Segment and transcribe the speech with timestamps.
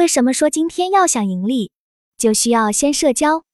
[0.00, 1.72] 为什么说今天要想盈利，
[2.16, 3.44] 就需要先社交？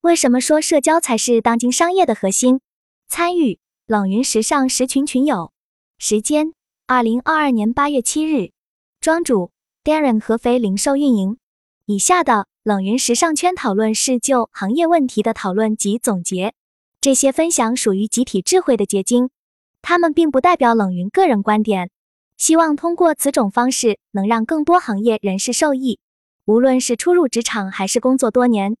[0.00, 2.60] 为什么说社交才是当今商业的核心？
[3.08, 5.52] 参与冷云时尚十群群友，
[5.98, 6.54] 时间：
[6.86, 8.52] 二零二二年八月七日，
[9.02, 9.50] 庄主
[9.84, 11.36] Darren 合肥零售运营。
[11.84, 16.54] 以下的冷云时尚圈讨论是就行业问题的讨论及总结，
[17.02, 19.28] 这些分享属于集体智慧的结晶，
[19.82, 21.90] 他们并不代表冷云个人观点。
[22.36, 25.98] 希望通过此种方式，能让更多行业人士受益。
[26.44, 28.76] 无论是初入职场还是工作多年，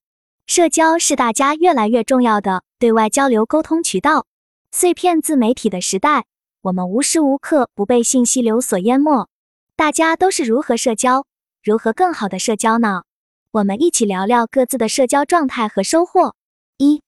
[0.46, 4.26] 社交是大家越来越重要的对外交流沟通渠道。
[4.70, 6.26] 碎片自媒体的时代，
[6.60, 9.28] 我们无时无刻不被信息流所淹没。
[9.76, 11.24] 大家都是如何社交，
[11.62, 13.04] 如何更好的社交呢？
[13.52, 16.34] 我们一起聊聊各自的社交状态和收获。
[16.76, 17.02] 一、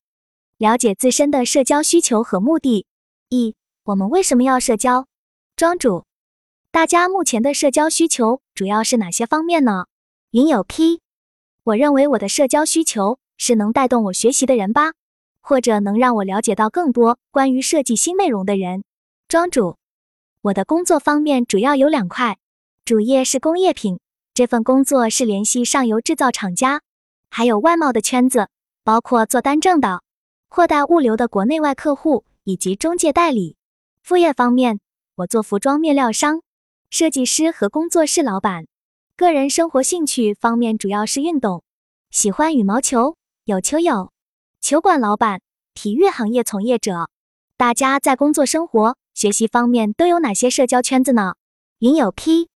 [0.58, 2.86] 了解自身的社交需求和目的。
[3.28, 3.54] 一、
[3.84, 5.06] 我们为什么要社交？
[5.56, 6.05] 庄主。
[6.76, 9.86] 大家目前的社交需求主要是哪些方面呢？
[10.32, 11.00] 云有 P，
[11.64, 14.92] 我认为我的社交需求是能带动我学习的人吧，
[15.40, 18.84] 或者能让我了解到更多关于设计新内容的人。
[19.26, 19.78] 庄主，
[20.42, 22.36] 我的工作方面主要有两块，
[22.84, 23.98] 主业是工业品，
[24.34, 26.82] 这份工作是联系上游制造厂家，
[27.30, 28.50] 还有外贸的圈子，
[28.84, 30.02] 包括做单证的、
[30.50, 33.56] 货代物流的国内外客户以及中介代理。
[34.02, 34.78] 副业方面，
[35.14, 36.42] 我做服装面料商。
[36.88, 38.66] 设计师和工作室老板，
[39.16, 41.64] 个人生活兴趣方面主要是运动，
[42.10, 44.12] 喜欢羽毛球，有球友，
[44.60, 45.40] 球馆老板，
[45.74, 47.10] 体育行业从业者。
[47.56, 51.34] 大家在工作、生活、学习方面都有哪些社交圈子呢？
[51.80, 52.48] 云有 P，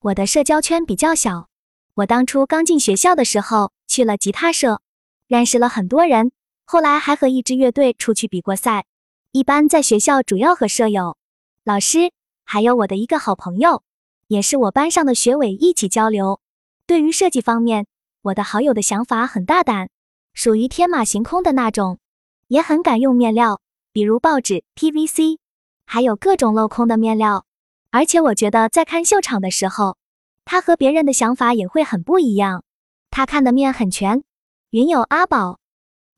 [0.00, 1.48] 我的社交圈比较小。
[1.96, 4.80] 我当初刚进学校的时候去了吉他社，
[5.26, 6.32] 认识了很多人，
[6.64, 8.86] 后来还和一支乐队出去比过赛。
[9.32, 11.18] 一般在学校主要和舍友、
[11.62, 12.10] 老师。
[12.48, 13.82] 还有我的一个好朋友，
[14.28, 16.40] 也是我班上的学委，一起交流。
[16.86, 17.88] 对于设计方面，
[18.22, 19.90] 我的好友的想法很大胆，
[20.32, 21.98] 属于天马行空的那种，
[22.46, 23.60] 也很敢用面料，
[23.92, 25.38] 比如报纸、PVC，
[25.84, 27.44] 还有各种镂空的面料。
[27.90, 29.96] 而且我觉得在看秀场的时候，
[30.44, 32.62] 他和别人的想法也会很不一样。
[33.10, 34.22] 他看的面很全。
[34.70, 35.58] 云友阿宝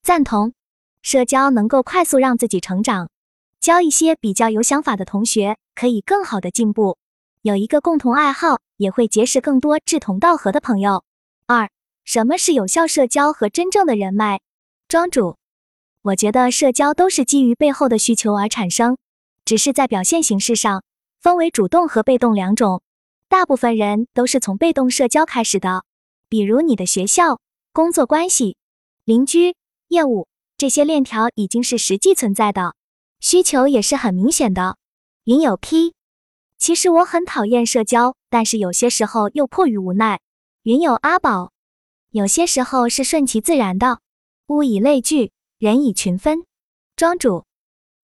[0.02, 0.52] 赞同，
[1.00, 3.08] 社交能够快速让自己成长。
[3.60, 6.98] 交一些比较有想法的同学，可以更好的进步。
[7.42, 11.04] 有一个共同爱好，也会结识更多志同道合的朋友。
[11.46, 11.70] 二，
[12.04, 14.40] 什么是有效社交和真正的人脉？
[14.88, 15.36] 庄主，
[16.02, 18.98] 我觉得社交都是基于背后的需求而产生，
[19.44, 20.82] 只是在表现形式上
[21.20, 22.82] 分为主动和被动两种。
[23.28, 25.84] 大部分人都是从被动社交开始的，
[26.28, 27.38] 比如你的学校、
[27.72, 28.56] 工作关系、
[29.04, 29.54] 邻居、
[29.86, 32.74] 业务这些链条已经是实际存在的。
[33.20, 34.76] 需求也是很明显的。
[35.28, 35.92] 云有 P，
[36.56, 40.20] 其实我很讨厌社交，但是有些时候又迫于无奈。
[40.62, 41.52] 云有阿宝，
[42.12, 44.00] 有些时候是顺其自然的。
[44.46, 46.46] 物以类聚，人以群分。
[46.96, 47.44] 庄主，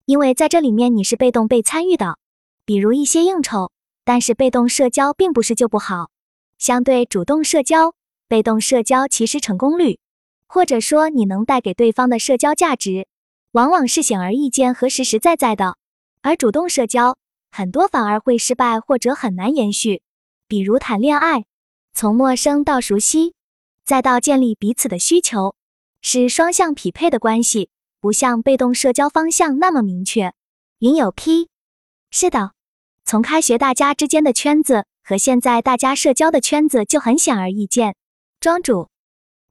[0.04, 2.18] 因为在这里面你是被动被参与的，
[2.66, 3.72] 比如一些应酬。
[4.04, 6.10] 但是被动社交并不是就不好，
[6.58, 7.94] 相对主动社交，
[8.28, 9.98] 被动社交其实成功率，
[10.46, 13.08] 或者说你能带给对方的社交价值。
[13.52, 15.78] 往往是显而易见和实实在在的，
[16.24, 17.18] 而主动社交
[17.52, 20.00] 很多反而会失败或者很难延续。
[20.48, 21.44] 比如谈恋爱，
[21.92, 23.34] 从陌生到熟悉，
[23.84, 25.54] 再到建立彼此的需求，
[26.00, 27.68] 是双向匹配的关系，
[28.00, 30.32] 不像被动社交方向那么明确。
[30.78, 31.50] 云有 P，
[32.10, 32.52] 是的，
[33.04, 37.96] 从开学大家之间的圈子和现在大家社交的圈子就很显而易见。
[38.40, 38.88] 庄主，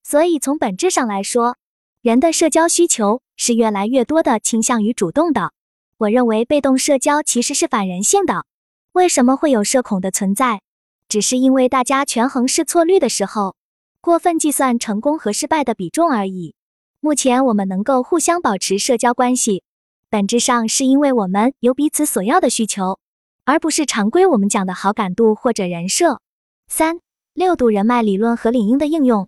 [0.01, 1.55] 所以从本质上来说。
[2.01, 5.53] 人的社交需求是越来越多的倾向于主动的。
[5.97, 8.45] 我认为被动社交其实是反人性的。
[8.93, 10.61] 为什么会有社恐的存在？
[11.09, 13.55] 只是因为大家权衡试错率的时候，
[14.01, 16.55] 过分计算成功和失败的比重而已。
[16.99, 19.63] 目前我们能够互相保持社交关系，
[20.09, 22.99] 本质上是因为我们有彼此所要的需求，
[23.45, 26.19] 而不是常规我们讲的好感度或者人设。
[26.67, 26.99] 三
[27.33, 29.27] 六度人脉理论和领英的应用，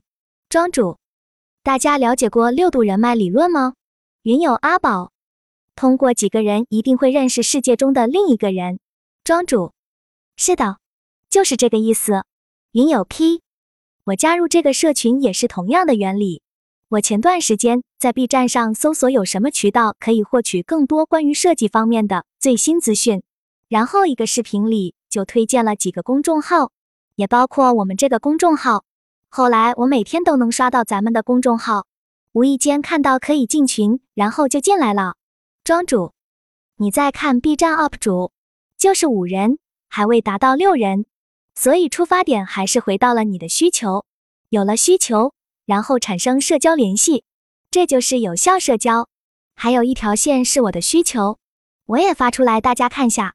[0.50, 0.98] 庄主。
[1.64, 3.74] 大家了解过六度人脉理论吗？
[4.24, 5.12] 云友阿宝，
[5.76, 8.80] 通过几个人一定会认识世界中的另一个人。
[9.24, 9.74] 庄主，
[10.38, 10.78] 是的，
[11.30, 12.24] 就是这个意思。
[12.72, 13.42] 云有 P，
[14.06, 16.42] 我加入这个社群也是同样的原理。
[16.90, 23.24] 我前段时间在 B 站上搜索有什么渠道可以获取更多关于设计方面的最新资讯，
[23.68, 26.72] 然后一个视频里就推荐了几个公众号，
[27.16, 28.86] 也包括我们这个公众号。
[29.30, 31.88] 后来我每天都能刷到咱们的公众号，
[32.32, 35.16] 无意间看到可以进群，然后就进来了。
[35.66, 36.14] 庄主，
[36.78, 38.32] 你在看 B 站 UP 主，
[38.78, 39.58] 就是五人，
[39.90, 41.08] 还未达到六人。
[41.56, 44.06] 所以出发点还是回到了你的需求，
[44.50, 45.34] 有了需求，
[45.66, 47.24] 然后产生社交联系，
[47.72, 49.10] 这就是有效社交。
[49.56, 51.40] 还有一条线是我的需求，
[51.88, 53.34] 我也发出来，大家看下。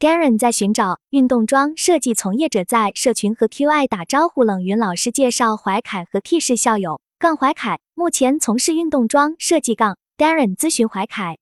[0.00, 4.42] Garen 在寻找运动装设计从业者，在社群和 QI 打招呼。
[4.42, 7.00] 冷云老师介绍怀凯和 T 是校友。
[7.20, 9.76] 杠怀凯目前从事运动装设计。
[9.76, 11.38] 杠 Darren 咨询怀凯，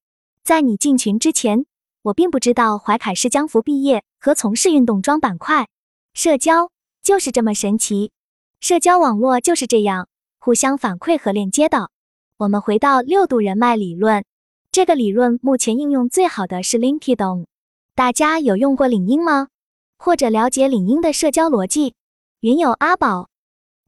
[0.47, 1.67] 在你进群之前，
[2.03, 5.67] 我并不知道怀凯是江福毕业和从事运动装板块。
[6.15, 6.71] 社交
[7.03, 8.13] 就是这么神奇，
[8.61, 10.07] 社交网络就是这样
[10.39, 11.91] 互相反馈和链接的。
[12.37, 14.25] 我们回到六度人脉理论，
[14.71, 17.47] 这个理论目前应用最好的是 LinkedIn。
[17.97, 19.49] 大家有用过领英吗？
[19.99, 21.95] 或者了解领英的社交逻辑？
[22.39, 23.31] 云友阿宝，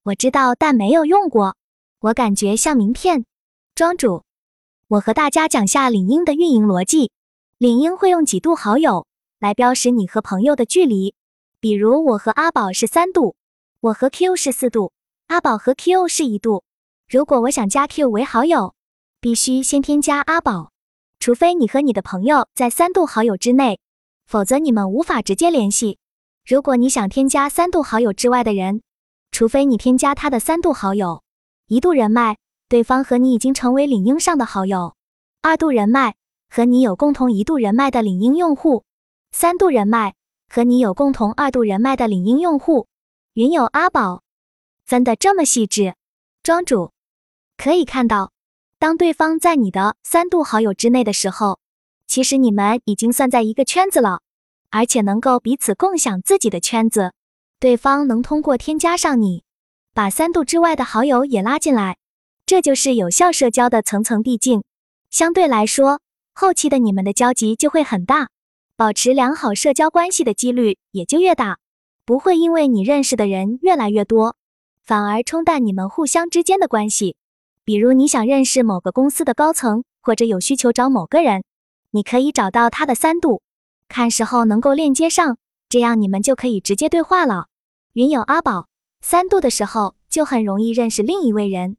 [0.02, 1.54] 我知道，但没有用过。
[2.00, 3.25] 我感觉像名片。
[3.76, 4.25] 庄主，
[4.90, 7.12] 我和大家讲下领英的运营逻辑。
[7.58, 9.06] 领英会用几度好友
[9.38, 11.14] 来标识你和朋友的距离。
[11.61, 13.37] 比如我和阿宝是三度，
[13.81, 14.93] 我和 Q 是四度，
[15.26, 16.64] 阿宝和 Q 是一度。
[17.06, 18.75] 如果我想加 Q 为好友，
[19.20, 20.70] 必须先添加阿宝，
[21.20, 23.81] 除非你和你的朋友在三度好友之内。
[24.25, 25.99] 否则你们无法直接联系。
[26.46, 28.81] 如果你想添加三度好友之外的人，
[29.32, 31.23] 除非你添加他的三度好友，
[31.67, 34.92] 一度人脉，对方和你已经成为领英上的好友；
[35.40, 36.16] 二度人脉，
[36.50, 38.84] 和你有共同一度人脉的领英用户；
[39.32, 40.14] 三度人脉，
[40.50, 42.86] 和你有共同二度人脉的领英用户。
[43.32, 44.22] 云友阿宝
[44.84, 45.94] 分得这么细致，
[46.42, 46.92] 庄主
[47.56, 48.32] 可以看到，
[48.78, 51.58] 当对方在你的三度好友之内的时候。
[52.06, 54.20] 其实你们已经算在一个圈子了，
[54.70, 57.12] 而且能够彼此共享自己的圈子。
[57.60, 59.44] 对方能通过添加上你，
[59.92, 61.98] 把三度之外的好友也拉进来，
[62.48, 64.62] 这就是有效社交的层层递进。
[65.10, 66.00] 相对来说，
[66.32, 68.30] 后期的你们的交集就会很大，
[68.74, 71.58] 保持良好社交关系的几率也就越大。
[72.06, 74.34] 不会因为你认识的人越来越多，
[74.82, 77.16] 反而冲淡你们互相之间的关系。
[77.66, 81.44] 比如你想认识某个公司的高层，或者有需求找某个人。
[81.90, 83.42] 你可以找到他的三度，
[83.88, 85.36] 看时候能够链接上，
[85.68, 87.48] 这样你们就可以直接对话了。
[87.92, 88.68] 云友阿宝
[89.02, 91.76] 三度的时候就很容易认识另一位人，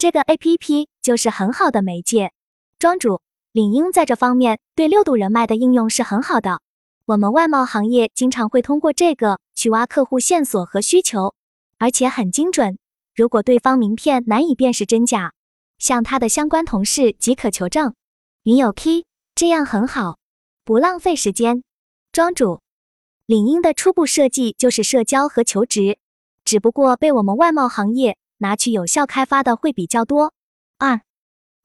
[0.00, 2.32] 这个 A P P 就是很好的媒介。
[2.78, 3.20] 庄主
[3.52, 6.62] 领英在这方面对六度人脉的应用是很好的，
[7.04, 11.34] 我们外贸行业经常会通过这个去挖客户线索和需求，
[11.76, 12.78] 而且很精准。
[13.14, 15.34] 如果对方名片难以辨识真假，
[15.78, 17.94] 向他的相关同事即可求证。
[18.44, 19.04] 云有 key，。
[19.34, 20.16] 这样很好，
[20.64, 21.62] 不浪费时间。
[22.10, 22.62] 庄主，
[23.26, 25.98] 领英的初步设计就是社交和求职，
[26.46, 30.32] 只不过被我们外贸行业拿去有效开发的会比较多。
[30.78, 31.02] 二，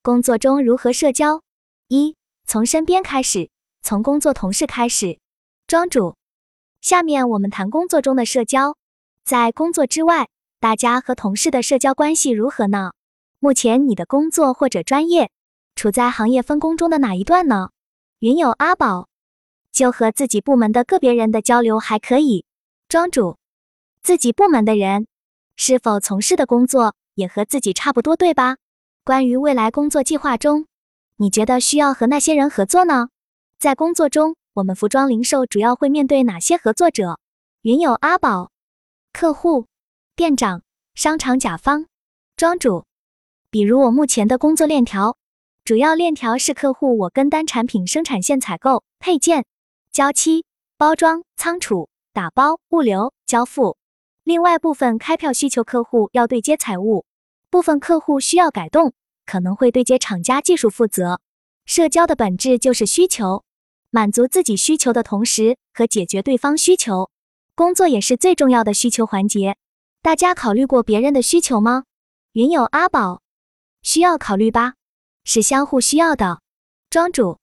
[0.02, 1.42] 工作中如何社交？
[1.88, 3.50] 一，从身边开始，
[3.82, 5.20] 从工作同事开始。
[5.68, 6.18] 庄主，
[6.82, 8.76] 下面我们谈工作中的社交，
[9.24, 10.28] 在工作之外，
[10.60, 12.92] 大家和同事的社交关系如何呢？
[13.40, 15.32] 目前你的工作或者专业？
[15.76, 17.70] 处在行业分工中的哪一段呢？
[18.20, 19.08] 云友阿宝
[19.72, 22.44] 就和自己部门的个别人的交流还可以。
[22.90, 23.38] 庄主，
[24.04, 25.08] 自己部门的人
[25.56, 28.58] 是否从事的工作也和自己差不多，对吧？
[29.04, 30.68] 关于未来工作计划中，
[31.18, 33.10] 你觉得需要和那些人合作呢？
[33.58, 37.20] 在工作中，我们服装零售主要会面对哪些合作者？
[37.62, 38.52] 云友阿宝，
[39.14, 39.68] 客户、
[40.16, 40.62] 店长、
[40.94, 41.86] 商场甲方。
[42.36, 42.86] 庄主，
[43.50, 45.18] 比如我目前的工作链条。
[45.64, 49.46] 主要链条是客户，我跟单产品生产线采购、配件、
[49.92, 50.46] 交期、
[50.78, 53.78] 包装、仓储、打包、物流、交付。
[54.26, 57.06] 另外部分开票需求客户要对接财务，
[57.52, 61.22] 部分客户需要改动，可能会对接厂家技术负责。
[61.68, 63.44] 社交的本质就是需求，
[63.92, 67.12] 满足自己需求的同时和解决对方需求。
[67.54, 69.58] 工作也是最重要的需求环节。
[70.02, 71.84] 大家考虑过别人的需求吗？
[72.32, 73.22] 云友阿宝，
[73.84, 74.74] 需要考虑吧。
[75.24, 76.42] 是相互需要的。
[76.90, 77.38] 庄主、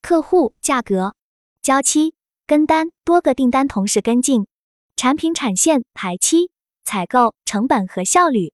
[0.00, 1.14] 客户、价格、
[1.60, 2.14] 交期、
[2.46, 4.46] 跟单、多个订单同时跟进、
[4.96, 6.50] 产品产线排期、
[6.84, 8.52] 采购成本和效率、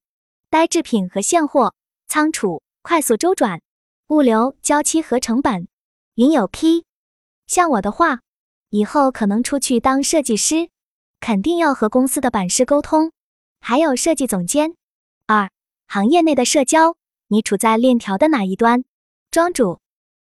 [0.49, 1.75] 呆制品和现货、
[2.09, 3.61] 仓储快速周转、
[4.09, 5.68] 物流交期和成本。
[6.14, 6.85] 云有 P，
[7.47, 8.20] 像我的话，
[8.70, 10.70] 以后可能出去当设计师，
[11.20, 13.12] 肯定要和公司的版师沟通，
[13.61, 14.75] 还有设计总监。
[15.26, 15.50] 二、
[15.87, 16.97] 行业内的社交。
[17.32, 18.82] 你处在链条的哪一端，
[19.30, 19.78] 庄主？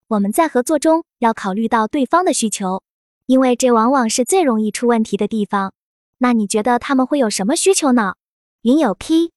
[0.09, 2.83] 我们在合作中要考虑到对方的需求，
[3.25, 5.73] 因为这往往是最容易出问题的地方。
[6.23, 8.13] 那你觉得他们会有什么需求呢？
[8.61, 9.33] 云有 P，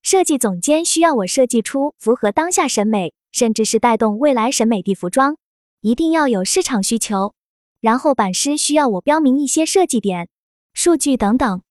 [0.00, 5.36] 设计总监需要我设计出符合当下审美，甚至是带动未来审美的服装，
[5.80, 7.34] 一定要有市场需求。
[7.80, 10.28] 然后版师需要我标明一些设计点，
[10.72, 11.62] 数据等等。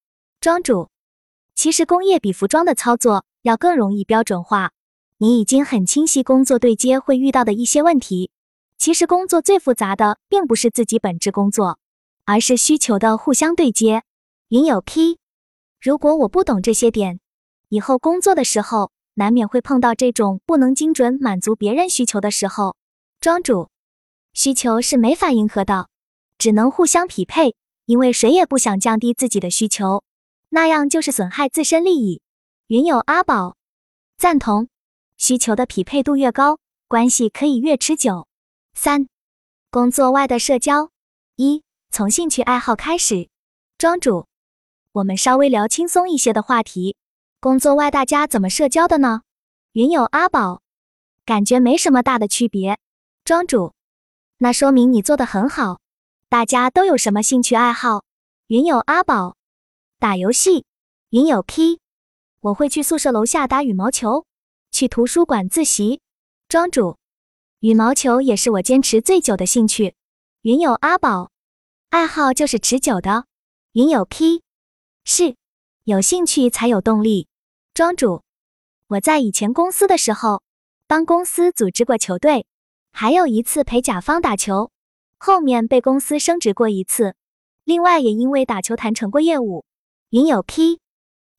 [0.42, 0.90] 庄主，
[1.56, 4.74] 其实工业比服装的操作要更容易标准化。
[5.20, 8.30] 你已经很清晰工作对接会遇到的一些问题。
[8.78, 11.80] 其实工作最复杂的并不是自己本职工作，
[12.26, 14.04] 而是需求的互相对接。
[14.50, 15.20] 云有 P，
[15.80, 17.20] 如果我不懂这些点，
[17.68, 22.76] 以后工作的时候难免会碰到这种不能精准满足别人需求的时候。
[23.22, 23.70] 庄主，
[24.34, 25.88] 需求是没法迎合的，
[26.40, 27.54] 只能互相匹配，
[27.86, 30.04] 因为谁也不想降低自己的需求，
[30.50, 32.24] 那样就是损害自身利益。
[32.66, 33.56] 云有阿宝，
[34.18, 34.68] 赞同。
[35.18, 38.26] 需求的匹配度越高，关系可以越持久。
[38.74, 39.08] 三、
[39.70, 40.90] 工作外的社交。
[41.36, 43.30] 一、从兴趣爱好开始。
[43.78, 44.28] 庄主，
[44.92, 46.98] 我们稍微聊轻松一些的话题。
[47.40, 49.22] 工作外大家怎么社交的呢？
[49.74, 50.62] 云友阿宝，
[51.26, 52.80] 感觉没什么大的区别。
[53.24, 53.74] 庄主，
[54.40, 55.80] 那说明你做的很好。
[56.28, 58.04] 大家都有什么兴趣爱好？
[58.48, 59.36] 云友阿宝，
[60.00, 60.66] 打游戏。
[61.12, 61.80] 云友 P，
[62.42, 64.26] 我会去宿舍楼下打羽毛球。
[64.72, 66.02] 去图书馆自习，
[66.48, 66.98] 庄主，
[67.60, 69.96] 羽毛球也是我坚持最久的兴趣。
[70.42, 71.32] 云友阿宝，
[71.90, 73.26] 爱好就是持久的。
[73.74, 74.44] 云友 P，
[75.04, 75.36] 是，
[75.84, 77.28] 有兴趣才有动力。
[77.74, 78.24] 庄主，
[78.88, 80.44] 我在以前公司的时候，
[80.88, 82.46] 帮公司组织过球队，
[82.92, 84.72] 还有一次陪甲方打球，
[85.18, 87.16] 后面被公司升职过一次。
[87.64, 89.66] 另外也因为打球谈成过业务。
[90.10, 90.80] 云有批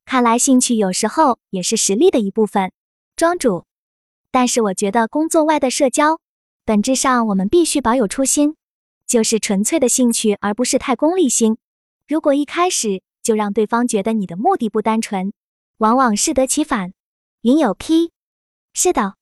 [0.04, 2.72] 看来兴趣有时候也是实力的一部分。
[3.16, 3.64] 庄主，
[4.30, 6.20] 但是我觉得工作外的社交，
[6.64, 8.56] 本质上我们必须保有初心，
[9.06, 11.58] 就是纯粹的兴趣，而不是太功利心。
[12.06, 15.32] 如果一开始就让对方觉得你的目的不单纯，
[15.78, 16.94] 往往适得其反。
[17.42, 18.10] 云有 P，
[18.72, 19.14] 是的，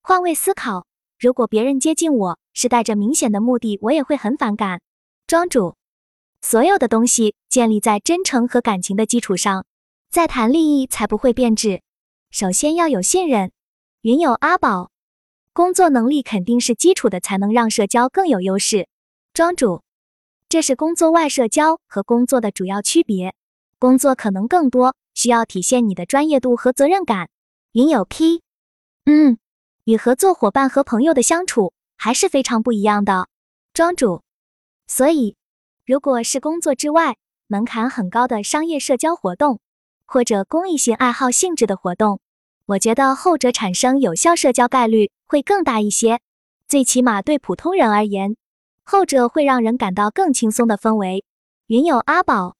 [0.00, 0.86] 换位思考，
[1.18, 4.82] 如果别人接近我是带着明显的目的，我也会很反感。
[5.26, 5.74] 庄主，
[6.40, 9.66] 所有的东西建立在真诚和感情的基础上，
[10.10, 11.82] 再谈利益才不会变质。
[12.30, 13.50] 首先要有信任，
[14.02, 14.92] 云有阿宝，
[15.52, 18.86] 工作能力肯定是基础的，才能让社交更有优势。
[19.34, 19.82] 庄主，
[20.48, 23.34] 这是工作外社交和工作的主要区别。
[23.78, 27.28] 工作可能更多需要体现你的专业度和责任感。
[27.72, 28.42] 云有 P，
[29.04, 29.38] 嗯，
[29.84, 33.28] 与合作伙伴和朋友的相处还是非常不一样的。
[33.74, 34.22] 庄主，
[34.86, 35.36] 所以
[35.84, 37.16] 如果是工作之外
[37.48, 39.60] 门槛很高的商业社交活动，
[40.06, 42.20] 或者公益性爱好性质的活动。
[42.64, 46.20] 我觉得后者产生有效社交概率会更大一些，
[46.66, 48.36] 最起码对普通人而言，
[48.82, 51.24] 后者会让人感到更轻松的氛围。
[51.66, 52.56] 云有阿宝，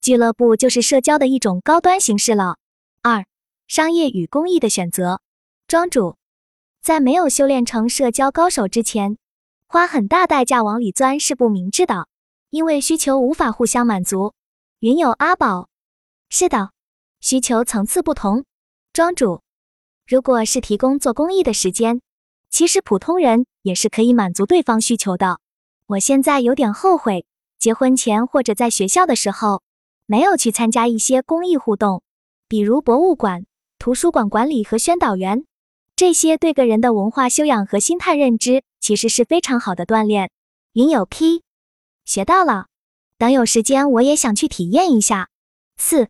[0.00, 2.56] 俱乐部就是社交的一种高端形式了。
[3.02, 3.24] 二、
[3.66, 5.20] 商业与公益的选择。
[5.66, 6.16] 庄主，
[6.80, 9.18] 在没有修炼成社交高手之前，
[9.66, 12.08] 花很大代价往里钻是不明智的，
[12.50, 14.32] 因为需求无法互相满足。
[14.80, 15.68] 云有阿宝，
[16.30, 16.70] 是的，
[17.20, 18.44] 需求层次不同。
[18.92, 19.42] 庄主，
[20.06, 22.00] 如果是提供做公益的时间，
[22.48, 25.40] 其实普通人也是可以满足对方需求的。
[25.86, 27.26] 我现在有点后悔，
[27.58, 29.62] 结婚前或者在学校的时候，
[30.10, 32.02] 没有去参加一些公益互动，
[32.48, 33.44] 比如博物馆、
[33.78, 35.44] 图书馆管理和宣导员，
[35.96, 40.30] 这些对个人的文化修养和心态认知其实是非常好的锻炼。
[40.72, 41.42] 云有 P，
[42.06, 42.68] 学到了，
[43.18, 45.28] 等有时间我也想去体验一下。
[45.76, 46.08] 四。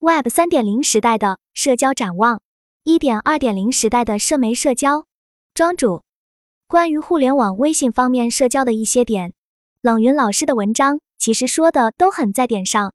[0.00, 2.42] Web 三点零时代的社交展望，
[2.82, 5.06] 一点二点零时代的社媒社交。
[5.54, 6.02] 庄主，
[6.66, 9.32] 关于互联网微信方面社交的一些点，
[9.80, 12.92] 冷云老师的文章其实说的都很在点上。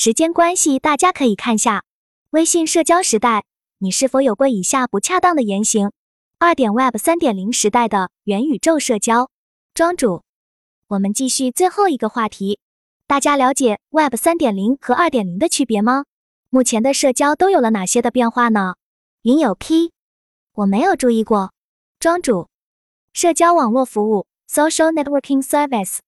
[0.00, 1.82] 时间关系，大家可以看下。
[2.30, 3.44] 微信社交时代，
[3.78, 5.90] 你是否有过以下不恰当的言行？
[6.38, 9.28] 二点 Web 三点零时代的元宇宙社交。
[9.74, 10.22] 庄主，
[10.86, 12.60] 我们继续最后一个话题。
[13.08, 16.04] 大家了解 Web 三点零和二点零的区别吗？
[16.48, 18.76] 目前的社交都有了哪些的变化呢？
[19.22, 19.90] 云有 P，
[20.52, 21.52] 我没有注意过。
[21.98, 22.46] 庄主，
[23.12, 25.98] 社交网络服务 （Social Networking Service），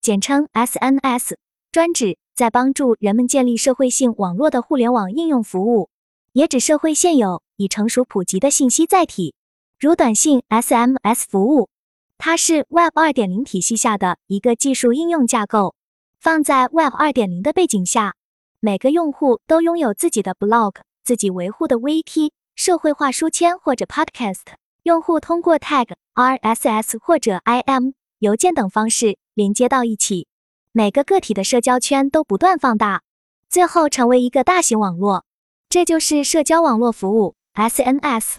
[0.00, 1.34] 简称 SNS，
[1.72, 5.90] 专指在帮助人们建立社会性网络的互联网应用服务，
[6.32, 9.34] 也指社会现有已成熟普及的信息载体，
[9.78, 11.68] 如短信 SMS 服务。
[12.16, 15.74] 它是 Web 2.0体系下的一个技术应用架构，
[16.18, 18.14] 放在 Web 2.0的背景下。
[18.58, 24.44] 每个用户都拥有自己的 blog、自己维护的 wiki、社会化书签或者 podcast。
[24.84, 30.26] 用户通过 tag、RSS 或者 IM、邮件等方式连接到一起，
[30.72, 33.02] 每个个体的社交圈都不断放大，
[33.48, 35.24] 最后成为一个大型网络。
[35.68, 38.36] 这就是社交网络服务 SNS。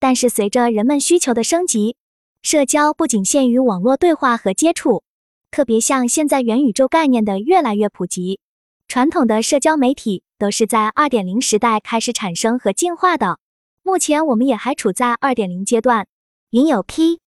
[0.00, 1.96] 但是随着人们需求的升级，
[2.42, 5.04] 社交不仅限于网络对话和接触，
[5.52, 8.40] 特别像现在元宇宙概念的越来越普及。
[8.88, 13.38] 传统的社交媒体都是在二点零时代开始产生和进化的，
[13.84, 16.08] 目前我们也还处在二点零阶段。
[16.50, 17.20] 云有 P，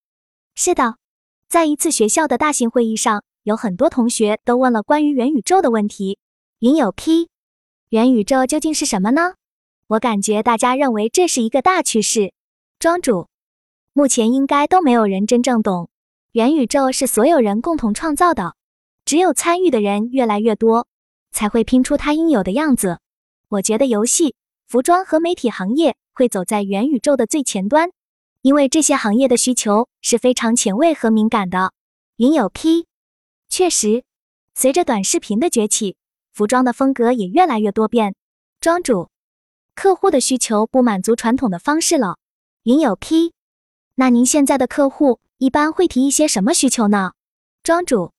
[0.56, 0.96] 是的，
[1.48, 6.20] 在一次学校的大型会议上，有很多同学都问了关于元宇宙的问题。
[6.60, 7.30] 云有 P，
[7.90, 9.34] 元宇宙究竟是什么呢？
[9.88, 12.34] 我感觉大家认为这是一个大趋势。
[12.80, 13.28] 庄主，
[13.94, 15.90] 目前应该都没有人真正懂，
[16.32, 18.56] 元宇宙是所有人共同创造的，
[19.06, 20.88] 只有参与的人越来越多。
[21.34, 23.00] 才会拼出它应有的样子。
[23.48, 24.36] 我觉得游戏、
[24.68, 27.90] 服装和媒体行业会走在元宇宙的最前端，
[28.42, 31.72] 因为这些行业的需求是非常前卫和敏感的。
[32.18, 32.86] 云有 P，
[33.52, 34.06] 确实，
[34.56, 35.98] 随着短视频的崛起，
[36.32, 38.16] 服装的风格也越来越多变。
[38.62, 39.10] 庄主，
[39.76, 42.18] 客户的需求不满足传统的方式了。
[42.64, 43.34] 云有 P，
[43.96, 47.12] 那您现在的客户一般会提一些什么需求呢？
[47.62, 48.14] 庄主，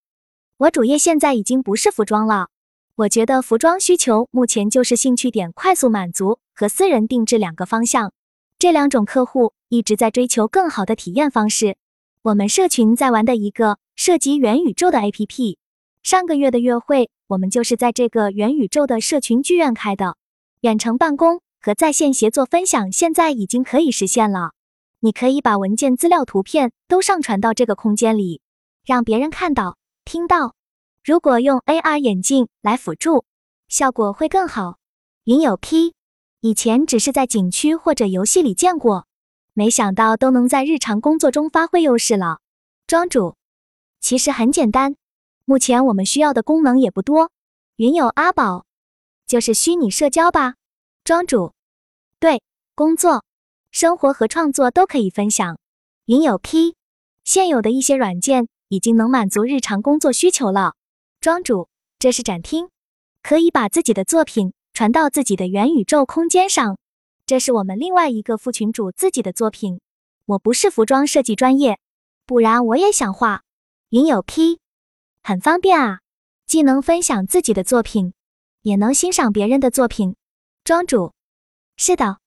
[0.59, 2.49] 我主业现在已经不是服装了。
[2.97, 8.13] 我觉得服装需求目前就是兴趣点快速满足和私人定制两个方向，
[8.59, 11.79] 这两种客户一直在追求更好的体验方式。
[12.25, 15.57] 我们社群在玩的一个涉及元宇宙的 APP，
[16.05, 20.17] 上个月的月会我们就是在这个元宇宙的社群剧院开的。
[20.61, 24.53] 远程办公和在线协作分享现在已经可以实现了，
[25.01, 28.41] 你可以把文件、资料、图片都上传到这个空间里，
[28.87, 30.55] 让别人看到、听到。
[31.03, 33.25] 如果用 AR 眼镜来辅助，
[33.67, 34.77] 效果会更好。
[35.25, 35.95] 云有 P，
[36.41, 39.09] 以前只是在景区或者游戏里见过，
[39.55, 42.39] 没想到都能在日常工作中发挥优势了。
[42.87, 43.37] 庄主，
[44.01, 44.97] 其实很简单，
[45.45, 47.31] 目前我们需要的功能也不多。
[47.77, 48.65] 云有阿宝，
[49.27, 50.55] 就是虚拟社交吧？
[51.05, 51.53] 庄主，
[52.19, 52.43] 对，
[52.75, 53.25] 工作、
[53.71, 55.59] 生活和创作都可以分享。
[56.07, 56.77] 云有 P，
[57.25, 60.75] 现有的一些软件已经能满足日常工作需求了。
[61.21, 61.69] 庄主，
[61.99, 62.69] 这是展厅，
[63.23, 66.79] 可以把自己的作品传到自己的元宇宙空间上。
[67.27, 69.81] 这是我们另外一个副群主自己的作品。
[70.27, 71.79] 我不是服装设计专业，
[72.27, 73.43] 不然我也想画。
[73.91, 74.61] 云有 P，
[75.23, 76.01] 很方便啊，
[76.47, 78.15] 既能分享自己的作品，
[78.63, 80.17] 也能欣赏别人的作品。
[80.65, 81.13] 庄主，
[81.77, 82.19] 是的，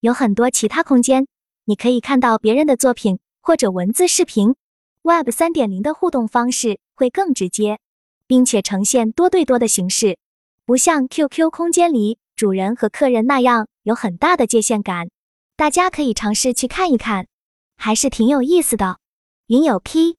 [0.00, 1.26] 有很多其他空间，
[1.64, 4.54] 你可以看到别人的作品或者文字、视频。
[5.02, 7.78] Web 三点零的互动方式会更直接。
[8.26, 10.18] 并且呈现多对多的形式，
[10.64, 15.08] 不像 QQ 空间里主人和客人那样有很大的界限感。
[15.56, 17.28] 大家可以尝试去看一看，
[17.76, 18.98] 还是挺有意思的。
[19.46, 20.16] 云有 P，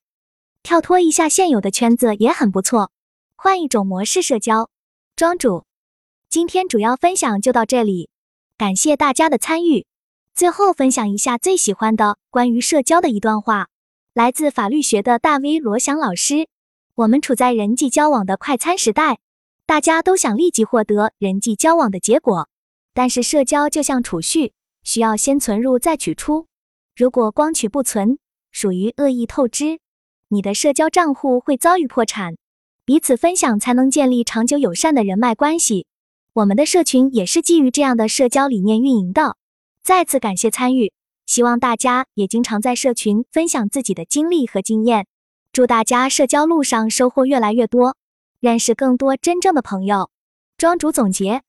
[0.64, 2.92] 跳脱一下现有的圈子也很不错，
[3.36, 4.70] 换一种模式社交。
[5.18, 5.66] 庄主，
[6.30, 8.10] 今天主要分享就到这里，
[8.58, 9.86] 感谢大家的参与。
[10.34, 13.68] 最后分享一下最喜欢的关于社交的一段话，
[14.14, 16.48] 来自法律学的大 V 罗翔老师。
[16.96, 19.20] 我们处在人际交往的快餐时代，
[19.68, 22.50] 大家都想立即获得人际交往的结果，
[22.94, 26.46] 但是社交就像储蓄，需要先存入再取出。
[26.96, 28.20] 如果光取不存，
[28.52, 29.80] 属于恶意透支，
[30.30, 32.36] 你的社交账户会遭遇破产。
[32.86, 35.88] 彼此分享才能建立长久友善的人脉关系。
[36.34, 39.36] 我们的社群也是基于这样的社交理念运营的。
[39.84, 40.94] 再次感谢参与，
[41.26, 45.08] 希望大家也经常在社群分享自己的经历和经验。
[45.52, 47.98] 祝大家社交路上收获越来越多，
[48.46, 50.12] 认识更多真正的朋友。
[50.56, 51.42] 庄主总结：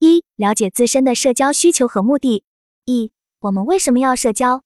[0.00, 2.44] 一、了解自身的社交需求和目的；
[2.84, 3.10] 一、
[3.40, 4.62] 我们为什么要社交？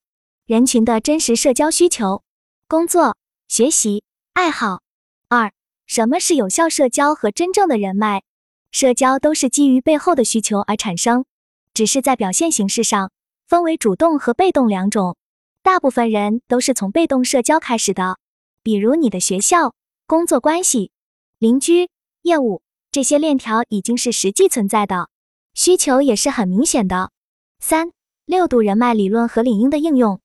[0.46, 2.25] 人群的真实社交需求、
[2.66, 4.83] 工作、学习、爱好。
[5.29, 5.53] 二、
[5.87, 8.25] 什么是有效社交和真正的人脉？
[8.72, 11.25] 社交都是基于背后的需求而产生，
[11.72, 13.12] 只是在表现形式上
[13.46, 15.16] 分为主动和被动两种。
[15.62, 18.18] 大部分人都是从被动社交开始的。
[18.64, 19.72] 比如你的学校、
[20.09, 20.90] 工作关系、
[21.38, 21.90] 邻居、
[22.22, 25.11] 业务这些链条已经是实际存在的，
[25.53, 27.11] 需求也是很明显的。
[27.61, 27.92] 三、
[28.25, 30.18] 六度人脉理论和领英的应用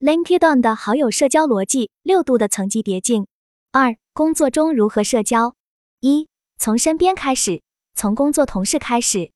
[0.00, 3.26] ，LinkedIn 的好友社交逻辑，六度的层级叠进。
[3.72, 5.54] 二、工作中如何社交？
[6.00, 7.60] 一、从身边开始，
[7.94, 9.32] 从工作同事开始，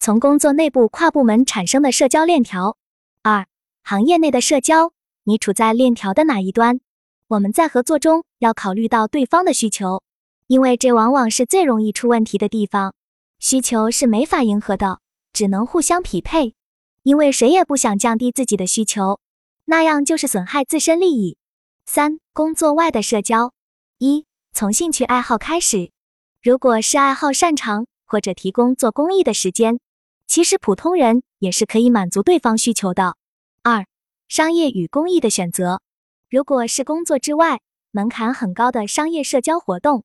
[0.00, 2.76] 从工作内部跨部门产生的社交链条。
[3.22, 3.46] 二、
[3.84, 4.92] 行业内的社交，
[5.22, 6.80] 你处在链条的哪一端？
[7.28, 10.02] 我们在合作中要考虑到对方的需求，
[10.52, 12.94] 因为这往往是最容易出问题的地方。
[13.38, 15.00] 需求是没法迎合的，
[15.32, 16.52] 只能互相匹配，
[17.04, 19.18] 因为谁也不想降低自己的需求，
[19.64, 21.38] 那样就是损害自身利益。
[21.86, 23.54] 三、工作外的社交：
[23.96, 25.90] 一、从兴趣爱好开始，
[26.42, 29.80] 如果是爱好擅长或者提供做公益的时间，
[30.26, 33.16] 其实普通人也是可以满足对方需求的。
[33.62, 33.86] 二、
[34.28, 35.80] 商业与公益的选择。
[36.28, 40.04] 如果是工作之外门槛很高的商业社交活动，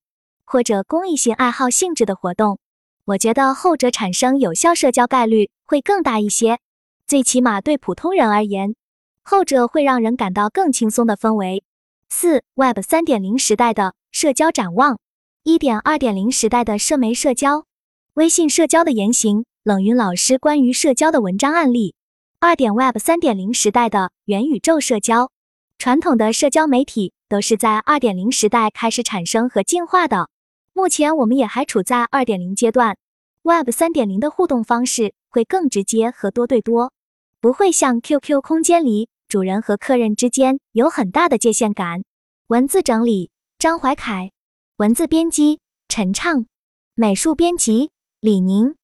[0.49, 2.57] 或者公益性爱好性质的活动，
[3.03, 6.60] 我觉得后者产生有效社交概率会更大一些，
[7.05, 8.73] 最起码对普通人而言，
[9.21, 11.65] 后者会让人感到更轻松的氛围。
[12.10, 14.97] 四、Web 三点零时代的社交展望。
[15.43, 17.65] 一点二点零时代的社媒社交，
[18.13, 19.45] 微信社交的言行。
[19.63, 21.93] 冷云老师关于社交的文章案例。
[22.39, 25.29] 二点 Web 三点零时代的元宇宙社交，
[25.77, 30.29] 传统的社交媒体都是在二点零时代开始产生和进化的。
[30.77, 32.99] 目前我们也还处在二点零阶段。
[33.41, 36.93] Web 三点零的互动方式会更直接和多对多，
[37.41, 42.03] 不会像 QQ 空间里主人和客人之间有很大的界限感。
[42.45, 44.31] 文字整理：张怀凯。
[44.75, 46.45] 文字编辑：陈畅，
[46.93, 48.75] 美术编辑：李宁。